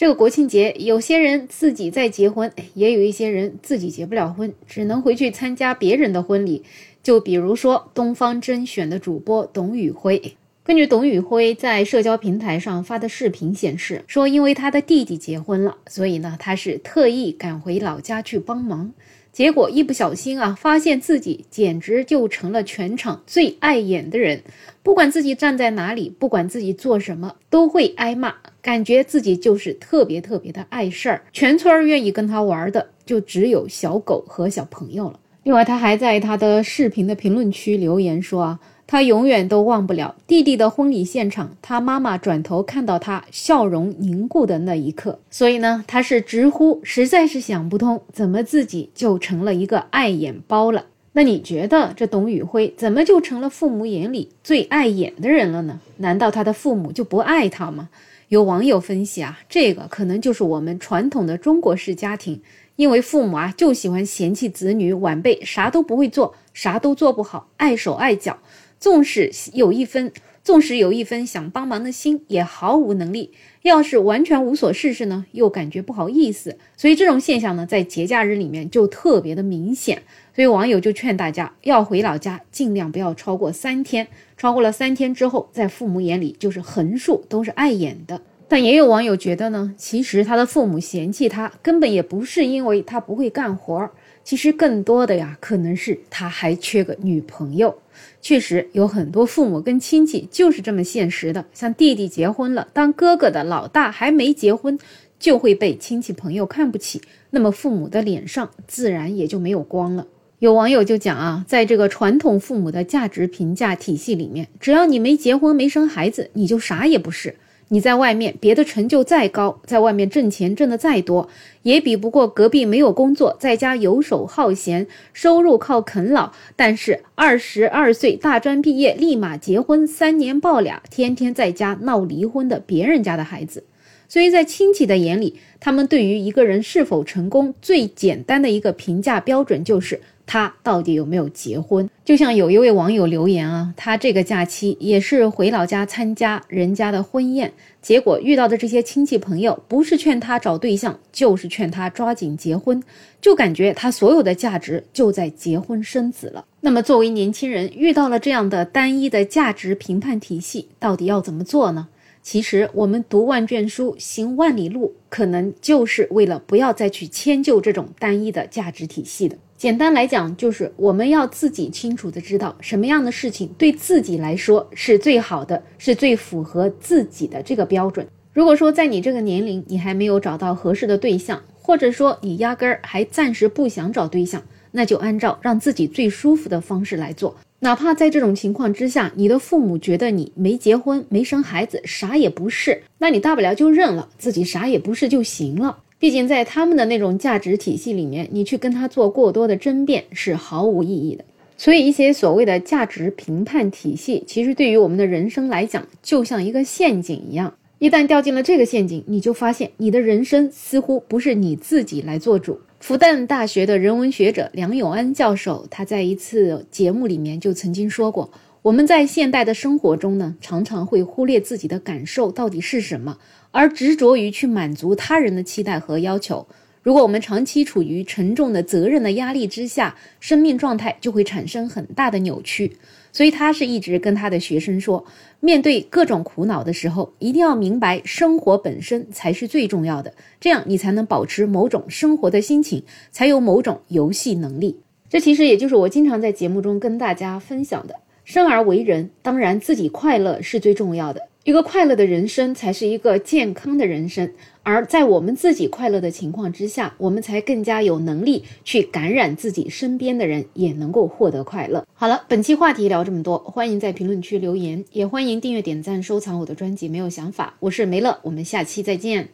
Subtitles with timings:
[0.00, 6.64] 这个国庆节，有些人自己在结婚，也有一些人自己结不了婚，只能回去参加别人的婚礼。
[7.02, 10.38] 就比如说东方甄选的主播董宇辉。
[10.64, 18.94] 根据董宇辉在社交平台上发的视频显示，说因为他的弟弟结婚了，所以呢，他是特意赶回老家去帮忙。
[19.32, 24.42] 结果一不小心啊，发现自己简直就成了全场最碍眼的人。
[24.82, 28.34] 不管自己站在哪里，不管自己做什么，都会挨骂。
[28.60, 31.22] 感觉自己就是特别特别的碍事儿。
[31.32, 35.18] 全村愿意跟他玩的，就只有小狗和小朋友了。
[35.44, 38.60] 另外，他还在他的视频的评论区留言说啊。
[38.90, 45.20] 他永远都忘不了弟弟的婚礼现场，他妈妈转头看到他笑容凝固的那一刻。
[45.30, 50.86] 所以呢，他是直呼实在是想不通，怎么自己就成了一个碍眼包了？
[51.12, 55.78] 那你觉得这董宇辉怎么就成了父母眼里最碍眼的人了呢？
[55.98, 57.90] 难道他的父母就不爱他吗？
[58.26, 62.42] 有网友分析啊，这个可能就是我们传统的中国式家庭，
[62.74, 68.36] 因为父母啊就喜欢嫌弃子女晚辈啥都不会做，啥都做不好，碍手碍脚。
[68.80, 70.10] 纵使有一分，
[70.42, 73.30] 纵使有一分想帮忙的心，也毫无能力。
[73.60, 76.56] 要是完全无所事事呢，又感觉不好意思。
[76.78, 80.02] 所以这种现象呢，在节假日里面就特别的明显。
[80.34, 84.08] 所以网友就劝大家要回老家，尽量不要超过三天。
[84.38, 88.22] 超过了三天之后，在父母眼里就是横竖都是碍眼的。
[88.48, 93.92] 但也有网友觉得呢，其实他的父母嫌弃他，根本也不是因为他不会干活儿。
[94.22, 97.76] 其实更多的呀，可能是他还缺个女朋友。
[98.22, 101.44] 确实有很多父母跟亲戚就是这么现实的。
[101.52, 104.78] 像弟弟结婚了，当哥哥的老大还没结婚，
[105.18, 110.06] 就会被亲戚朋友看不起，那么父母的脸上自然也就没有光了。
[110.38, 117.34] 有网友就讲啊，在这个传统父母的价值评价体系里面，只要你没结婚没生孩子，你就啥也不是。
[117.72, 121.28] 你在外面别的成就再高，在外面挣钱挣的再多，
[121.62, 133.62] 也比不过隔壁没有工作，在家游手好闲，收入靠啃老，但是二十二岁大专毕业立马结婚，三年抱俩，天天在家闹离婚的别人家的孩子。
[134.08, 140.00] 所以在亲戚的眼里，他们对于一个人是否成功，最简单的一个评价标准就是。
[140.32, 141.90] 他到底有没有结婚？
[142.04, 147.52] 就像有一位网友留言啊，他这个假期也是回老家参加人家的婚宴，
[147.82, 152.80] 结果遇到的这些亲戚朋友不是劝他找对象，就是劝他抓紧结婚，
[153.20, 156.44] 就感觉他所有的价值就在结婚生子了。
[156.60, 161.88] 那么作为年轻人，遇到了这样的单一的价值评判体系，到底要怎么做呢？
[162.22, 169.36] 其实我们读万卷书，行万里路，可能就是为了不要再去迁就这种单一的价值体系的。
[169.56, 178.06] 简单来讲，就是我们要自己清楚的知道什么样的事情对自己来说是最好的，是最符合自己的这个标准。
[178.32, 187.36] 如果说在你这个年龄，你还没有找到合适的对象，或者说你压根儿还暂时不想找对象，那就按照让自己最舒服的方式来做。
[187.62, 195.76] 哪怕在这种情况之下，你的父母觉得你没结婚、没生孩子，啥也不是，那你大不了就认了，自己啥也不是就行了。
[195.98, 201.22] 毕竟，在他们的那种价值体系里面，你去跟他做过多的争辩是毫无意义的。
[201.58, 207.52] 所以，一些所谓的价值评判体系，其实对于我们的人生来讲，就像一个陷阱一样。
[207.78, 212.58] 一旦掉进了这个陷阱，你就发现你的人生似乎不是你自己来做主。
[212.80, 218.30] 复旦大学的人文学者梁永安教授，他在一次节目里面就曾经说过。
[218.62, 223.18] 我们在现代的生活中呢，常常会忽略自己的感受到底是什么，
[223.50, 226.46] 而执着于去满足他人的期待和要求。
[226.90, 232.76] 如果我们长期处于沉重的责任的压力之下，生命状态就会产生很大的扭曲。
[233.12, 235.06] 所以，他是一直跟他的学生说，
[235.38, 244.80] 面对各种苦恼的时候，一定要明白生活本身才是最重要的，这样你才能保持某种生活的心情，才有某种游戏能力。
[245.08, 247.94] 这其实也就是我经常在节目中跟大家分享的。
[248.24, 251.28] 生而为人，当然自己快乐是最重要的。
[251.42, 254.30] 一个快乐的人生才是一个健康的人生。
[254.62, 261.86] 而在我们自己快乐的情况之下，我们才更加有能力去感染自己身边的人，也能够获得快乐。
[261.94, 266.88] 好了，本期话题聊这么多，欢迎在评论区留言，也欢迎订阅、点赞、收藏我的专辑。
[266.88, 269.30] 没有想法，我是梅乐，我们下期再见。